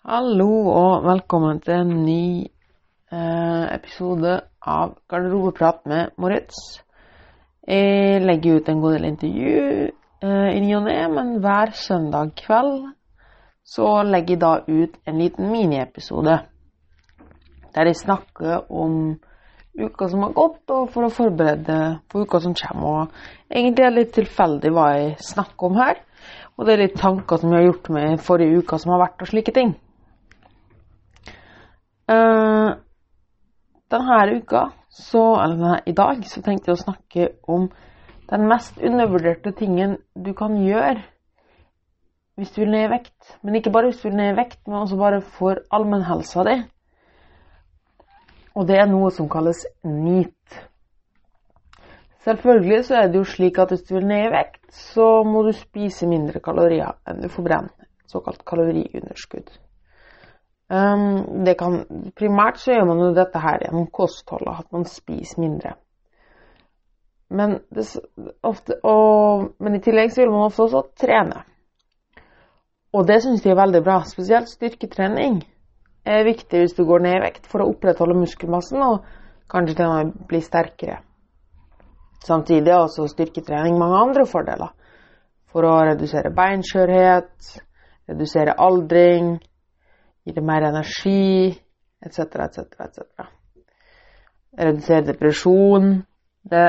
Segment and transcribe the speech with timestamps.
[0.00, 2.46] Hallo og velkommen til en ny
[3.12, 6.56] eh, episode av Garderobeprat med Moritz.
[7.68, 9.58] Jeg legger ut en god del intervju
[10.24, 12.86] eh, i ny og ne, men hver søndag kveld
[13.60, 16.38] så legger jeg da ut en liten miniepisode
[17.76, 18.96] der jeg snakker om
[19.76, 21.78] uka som har gått, og for å forberede
[22.08, 23.04] på uka som kommer.
[23.04, 26.00] Og egentlig er det litt tilfeldig hva jeg snakker om her,
[26.56, 29.20] og det er litt tanker som jeg har gjort med forrige uka som har vært,
[29.20, 29.76] og slike ting.
[32.10, 32.74] Uh,
[33.90, 37.68] denne uka, så, eller denne, i dag, så tenkte jeg å snakke om
[38.30, 41.00] den mest undervurderte tingen du kan gjøre
[42.38, 43.34] hvis du vil ned i vekt.
[43.44, 46.56] Men ikke bare hvis du vil ned i vekt, men også bare for allmennhelsa di.
[48.56, 50.60] Og det er noe som kalles NEAT.
[52.24, 55.44] Selvfølgelig så er det jo slik at hvis du vil ned i vekt, så må
[55.46, 57.76] du spise mindre kalorier enn du forbrenner.
[58.10, 59.52] Såkalt kaloriunderskudd.
[60.70, 61.80] Det kan,
[62.14, 65.72] primært så gjør man jo dette her gjennom kostholdet, at man spiser mindre.
[67.30, 67.86] Men, det,
[68.46, 71.42] ofte, og, men, i tillegg så vil man ofte også trene.
[72.94, 74.00] Og det syns de er veldig bra.
[74.06, 75.40] Spesielt styrketrening
[76.06, 79.06] er viktig hvis du går ned i vekt for å opprettholde muskelmassen og
[79.50, 81.00] kanskje til og med bli sterkere.
[82.26, 84.74] Samtidig har også styrketrening mange andre fordeler.
[85.50, 87.54] For å redusere beinskjørhet,
[88.10, 89.38] redusere aldring,
[90.24, 91.50] gi det mer energi,
[92.04, 93.26] etc., etc., etc.
[94.60, 95.92] Redusere depresjon.
[96.50, 96.68] Det,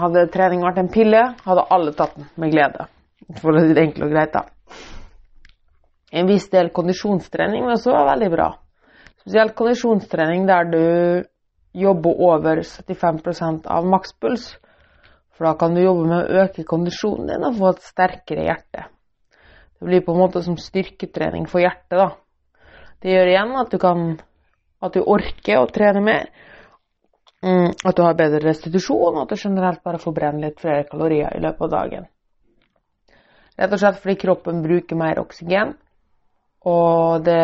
[0.00, 2.86] hadde trening vært en pille, hadde alle tatt den med glede.
[3.40, 4.46] For å si det enkelt og greit, da.
[6.10, 8.48] En viss del kondisjonstrening vil også være veldig bra.
[9.20, 10.84] Spesielt kondisjonstrening der du
[11.76, 14.48] jobber over 75% av makspuls.
[15.36, 18.88] For da kan du jobbe med å øke kondisjonen din og få et sterkere hjerte.
[19.78, 22.10] Det blir på en måte som styrketrening for hjertet, da.
[23.00, 24.02] Det gjør igjen at du kan
[24.80, 26.30] at du orker å trene mer.
[27.40, 31.36] Mm, at du har bedre restitusjon, og at du generelt bare forbrenner litt flere kalorier
[31.36, 32.08] i løpet av dagen.
[33.60, 35.74] Rett og slett fordi kroppen bruker mer oksygen.
[36.68, 37.40] Og det,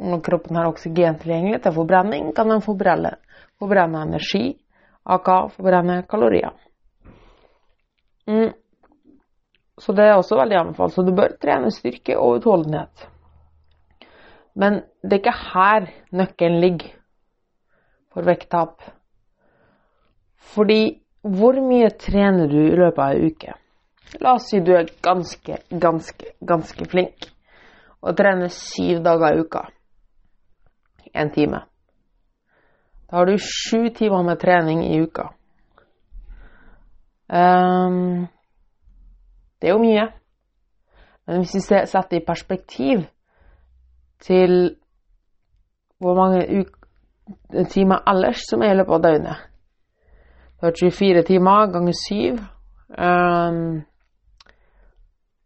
[0.00, 3.16] når kroppen har oksygen tilgjengelig til forbrenning, kan den forbrenne,
[3.60, 4.54] forbrenne energi,
[5.04, 6.52] aka forbrenne kalorier.
[8.28, 8.52] Mm.
[9.80, 10.94] Så det er også veldig anbefalt.
[10.96, 13.08] Så du bør trene styrke og utholdenhet.
[14.54, 16.92] Men det er ikke her nøkkelen ligger
[18.14, 18.82] for vekttap.
[20.54, 23.54] Fordi hvor mye trener du i løpet av ei uke?
[24.20, 27.30] La oss si du er ganske, ganske, ganske flink
[28.04, 29.62] og trener syv dager i uka.
[31.14, 31.64] Én time.
[33.10, 35.30] Da har du sju timer med trening i uka.
[37.28, 38.26] Um,
[39.60, 40.06] det er jo mye.
[41.26, 43.06] Men hvis vi setter det i perspektiv
[44.22, 44.76] til
[45.98, 46.66] hvor mange
[47.70, 49.44] timer ellers som er i løpet av døgnet.
[50.60, 52.38] Du har 24 timer ganger 7.
[52.98, 53.82] Um,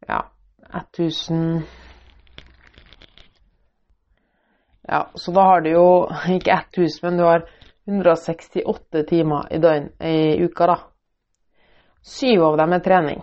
[0.09, 0.21] ja,
[0.75, 1.63] 1000
[4.89, 7.45] Ja, så da har du jo ikke 1000, men du har
[7.89, 10.77] 168 timer i, døgn, i uka, da.
[12.03, 13.21] Syv av dem er trening.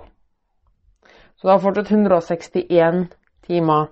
[1.36, 3.08] Så du har fortsatt 161
[3.48, 3.88] timer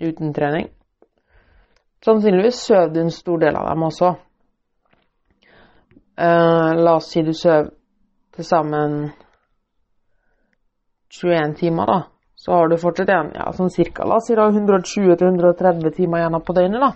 [0.00, 0.68] uten trening.
[2.04, 4.12] Sannsynligvis sover du en stor del av dem også.
[6.16, 7.70] Uh, la oss si du sover
[8.36, 9.10] til sammen
[11.12, 11.98] 21 timer, da.
[12.36, 16.38] Så har du fortsatt igjen ja, sånn cirka la oss si da 120-130 timer igjen
[16.44, 16.92] på døgnet, da.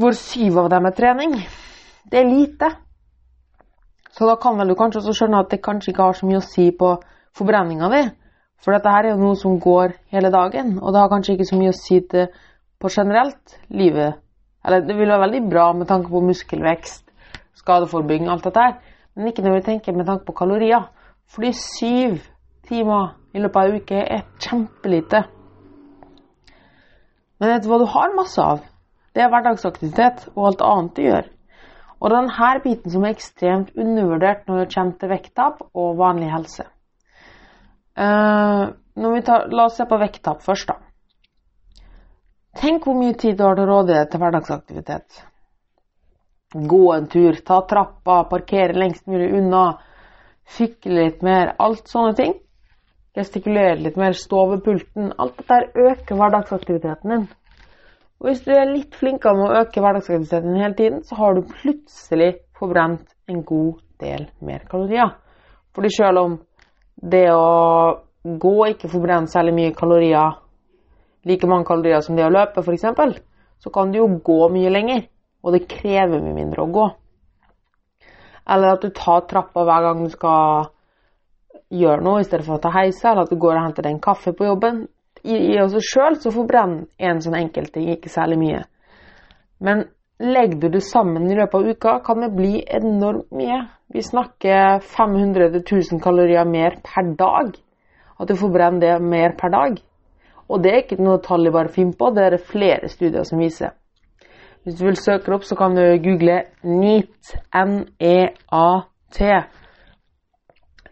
[0.00, 1.34] Hvor syv av dem er trening.
[2.10, 2.70] Det er lite.
[4.10, 6.40] Så da kan vel du kanskje også skjønne at det kanskje ikke har så mye
[6.40, 6.94] å si på
[7.36, 8.00] forbrenninga di.
[8.60, 11.48] For dette her er jo noe som går hele dagen, og det har kanskje ikke
[11.48, 12.26] så mye å si til
[12.80, 14.18] på generelt livet.
[14.64, 17.06] Eller det vil være veldig bra med tanke på muskelvekst,
[17.62, 18.74] skadeforebygging, alt dette her,
[19.16, 20.84] men ikke når vi tenker med tanke på kalorier.
[21.30, 22.18] Fordi syv
[22.68, 25.22] timer i løpet av en uke er kjempelite.
[27.40, 28.60] Men vet du hva du har masse av?
[29.14, 31.30] Det er hverdagsaktivitet og alt annet du gjør.
[32.00, 36.68] Og denne biten som er ekstremt undervurdert når det kommer til vekttap og vanlig helse.
[38.00, 40.78] Uh, tar, la oss se på vekttap først, da.
[42.60, 45.20] Tenk hvor mye tid du har til rådighet til hverdagsaktivitet.
[46.50, 49.64] Gå en tur, ta trappa, parkere lengst mulig unna,
[50.56, 52.32] fikle litt mer, alt sånne ting.
[53.14, 55.12] Gestikulere litt mer, stå ved pulten.
[55.18, 57.28] Alt dette øker hverdagsaktiviteten din.
[58.20, 61.46] Og hvis du er litt flinkere med å øke hverdagsaktiviteten hele tiden, så har du
[61.52, 65.14] plutselig forbrent en god del mer kalorier.
[65.74, 66.38] Fordi selv om
[67.00, 70.38] det å gå ikke forbrenne særlig mye kalorier
[71.24, 73.20] like mange kalorier som det å løpe, f.eks.,
[73.60, 75.02] så kan du jo gå mye lenger,
[75.44, 76.86] og det krever mye mindre å gå.
[78.50, 80.70] Eller at du tar trappa hver gang du skal
[81.70, 83.98] gjøre noe, i stedet for å ta heisa, eller at du går og henter deg
[83.98, 84.86] en kaffe på jobben.
[85.20, 88.62] I, i seg sjøl så forbrenner en sånn enkeltting ikke særlig mye.
[89.60, 89.84] Men
[90.20, 93.62] legger du det sammen i løpet av uka, kan det bli enormt mye.
[93.88, 97.56] Vi snakker 500-1000 kalorier mer per dag.
[98.20, 99.80] At du forbrenner det mer per dag.
[100.50, 103.24] Og det er ikke noe tall jeg bare finner på, det er det flere studier
[103.24, 103.70] som viser.
[104.64, 107.32] Hvis du vil søke opp, så kan du google NEAT.
[107.56, 109.18] N-E-A-T.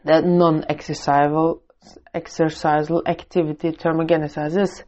[0.08, 4.84] Det er Non-Exercisal Activity Thermogenesis.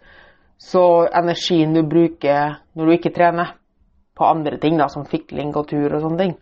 [0.57, 3.60] Så energien du bruker når du ikke trener,
[4.21, 6.37] på andre ting, da, som fikling og tur og sånne ting,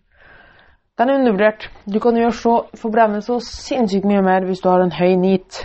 [0.98, 1.68] den er undervurdert.
[1.86, 5.60] Du kan gjøre så, forbrenne så sinnssykt mye mer hvis du har en høy NEAT,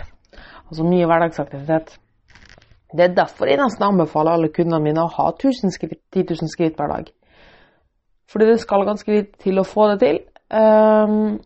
[0.70, 1.96] altså mye hverdagsaktivitet.
[2.94, 6.52] Det er derfor jeg nesten anbefaler alle kundene mine å ha 1000 skritt, 10 000
[6.54, 7.10] skritt hver dag.
[8.30, 10.22] Fordi det skal ganske litt til å få det til.
[10.54, 11.40] Um,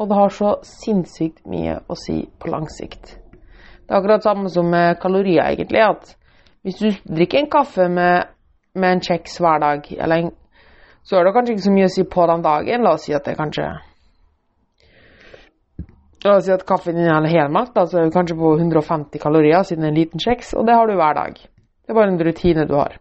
[0.00, 3.18] og det har så sinnssykt mye å si på lang sikt.
[3.84, 5.84] Det er akkurat samme som med kalorier, egentlig.
[5.84, 6.14] At
[6.64, 8.32] hvis du drikker en kaffe med,
[8.74, 10.32] med en kjeks hver dag, en,
[11.02, 12.84] så er det kanskje ikke så mye å si på den dagen.
[12.84, 13.68] La oss si at det kanskje
[16.20, 19.64] La oss si at kaffen inneholder helmelk, da, så er det kanskje på 150 kalorier
[19.64, 21.38] siden en liten kjeks, og det har du hver dag.
[21.40, 22.98] Det er bare en rutine du har.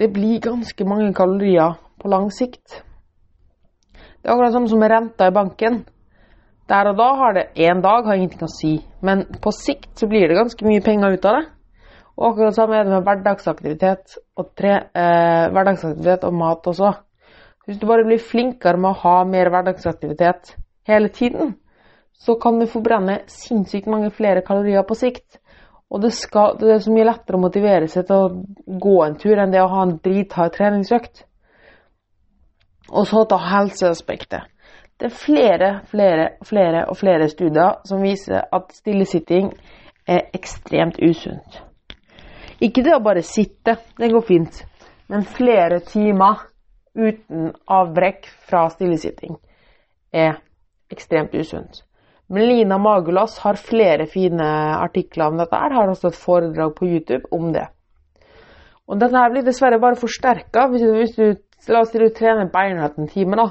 [0.00, 2.80] Det blir ganske mange kalorier på lang sikt.
[3.92, 5.82] Det er akkurat samme som renta i banken.
[6.70, 10.08] Der og da har det én dag har ingenting å si, men på sikt så
[10.08, 11.46] blir det ganske mye penger ut av det.
[12.20, 16.92] Og akkurat samme er det med hverdagsaktivitet og, tre, eh, hverdagsaktivitet og mat også.
[17.64, 20.56] Hvis du bare blir flinkere med å ha mer hverdagsaktivitet
[20.88, 21.54] hele tiden,
[22.12, 25.38] så kan du forbrenne sinnssykt mange flere kalorier på sikt.
[25.90, 29.16] Og det, skal, det, er så mye lettere å motivere seg til å gå en
[29.18, 31.24] tur enn det å ha en drithard treningsøkt.
[32.90, 34.44] Og så ta helseaspektet.
[35.00, 39.54] Det er flere, flere, flere og flere studier som viser at stillesitting
[40.04, 41.62] er ekstremt usunt.
[42.60, 44.62] Ikke det å bare sitte, det går fint,
[45.08, 46.42] men flere timer
[46.94, 49.38] uten avbrekk fra stillesitting
[50.12, 50.40] er
[50.92, 51.84] ekstremt usunt.
[52.30, 54.46] Melina Magulas har flere fine
[54.76, 55.56] artikler om dette.
[55.56, 57.66] her, har også et foredrag på YouTube om det.
[58.86, 62.48] Og dette her blir dessverre bare forsterka hvis, hvis, du La oss si du trener
[62.48, 63.50] beinhardt en time, da.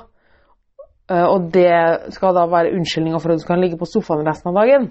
[1.14, 4.50] Eh, og det skal da være unnskyldninga for at du skal ligge på sofaen resten
[4.50, 4.88] av dagen.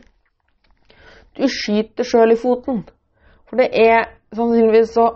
[1.35, 2.85] Du skyter sjøl i foten.
[3.49, 5.09] For det er sannsynligvis så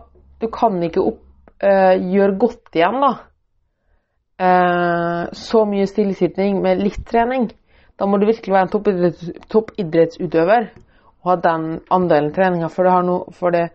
[0.42, 1.20] Du kan ikke opp,
[1.62, 3.12] øh, gjøre godt igjen, da
[4.42, 7.50] eh, så mye stillesitting med litt trening,
[7.98, 10.68] da må du virkelig være en toppidretts, toppidrettsutøver
[11.22, 13.68] og ha den andelen treninga, for det, no, for det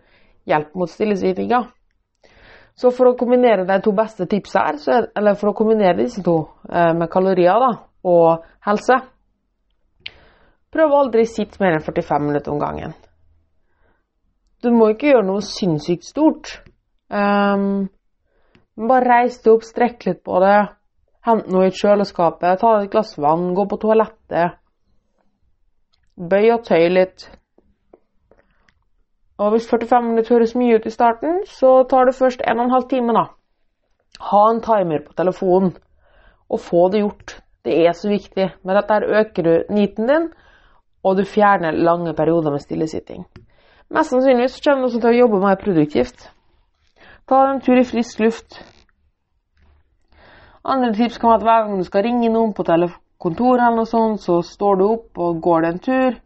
[0.48, 1.62] hjelper mot stillesittinga.
[2.78, 6.22] Så for å kombinere de to beste tipsa her, er, eller for å kombinere disse
[6.22, 7.72] to eh, med kalorier da,
[8.08, 9.04] og helse
[10.68, 12.90] Prøv å aldri sitte mer enn 45 minutter om gangen.
[14.62, 16.50] Du må ikke gjøre noe sinnssykt stort.
[17.08, 17.86] Um,
[18.88, 20.58] bare reis deg opp, strekk litt på det.
[21.28, 24.58] Hent noe i kjøleskapet, ta et glass vann, gå på toalettet.
[26.18, 27.28] Bøy og tøy litt.
[29.38, 32.88] Og hvis 45 minutter høres mye ut i starten, så tar det først 1 12
[32.90, 33.28] time, da.
[34.30, 35.76] Ha en timer på telefonen,
[36.50, 37.36] og få det gjort.
[37.62, 38.48] Det er så viktig.
[38.64, 40.30] Med dette øker du niten din,
[41.04, 43.26] og du fjerner lange perioder med stillesitting.
[43.88, 46.26] Mest sannsynligvis kommer du også til å jobbe mer produktivt.
[47.28, 48.58] Ta en tur i frisk luft.
[50.68, 52.66] Andre tips kan være at hver gang du skal ringe noen på
[53.18, 56.18] kontoret, eller noe sånt, så står du opp og går deg en tur.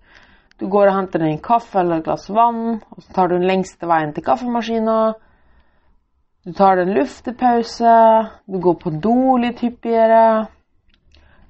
[0.59, 3.37] Du går og henter deg en kaffe eller et glass vann, og så tar du
[3.37, 4.97] den lengste veien til kaffemaskina.
[6.43, 7.95] Du tar deg en luftepause.
[8.51, 10.49] Du går på do litt hyppigere.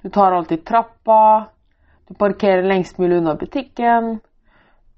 [0.05, 1.49] Du tar alltid trappa.
[2.05, 4.19] Du parkerer lengst mulig unna butikken.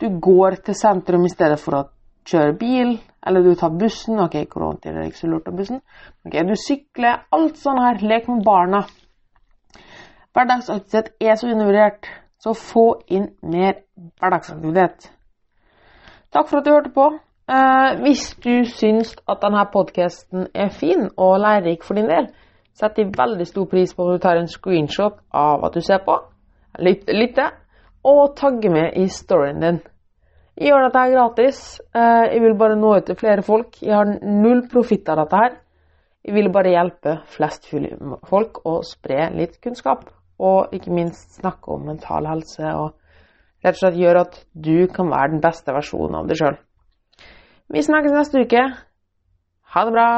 [0.02, 1.84] Du går til sentrum i stedet for å
[2.28, 2.98] kjøre bil.
[3.25, 4.20] Eller du tar bussen.
[4.20, 5.82] Ok, koronatid er ikke så lurt å bussen.
[6.25, 7.25] Ok, Du sykler.
[7.32, 8.02] Alt sånn her.
[8.04, 8.86] Lek med barna.
[10.36, 12.10] Hverdagsaktivitet er så undervurdert,
[12.44, 13.78] så få inn mer
[14.20, 15.08] hverdagsaktivitet.
[16.36, 17.06] Takk for at du hørte på.
[17.48, 22.28] Eh, hvis du syns at denne podkasten er fin og lærerik for din del,
[22.75, 26.02] setter jeg veldig stor pris på om du tar en screenshot av at du ser
[26.04, 26.18] på,
[26.84, 27.54] lytter,
[28.06, 29.82] og tagge med i storyen din.
[30.56, 31.62] Jeg gjør dette gratis.
[31.92, 33.82] Eh, jeg vil bare nå ut til flere folk.
[33.82, 35.58] Jeg har null profitt av dette her.
[36.26, 37.68] Jeg vil bare hjelpe flest
[38.30, 40.08] folk og spre litt kunnskap.
[40.40, 42.96] Og ikke minst snakke om mental helse og
[43.66, 46.60] rett og slett gjøre at du kan være den beste versjonen av deg sjøl.
[47.74, 48.68] Vi snakkes neste uke.
[49.76, 50.10] Ha det bra!